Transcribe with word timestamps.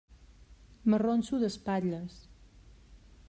M'arronso 0.93 1.41
d'espatlles. 1.43 2.19